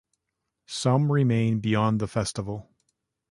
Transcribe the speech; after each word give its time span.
Some 0.65 1.11
remain 1.11 1.59
beyond 1.59 1.99
the 1.99 2.07
festival. 2.07 2.71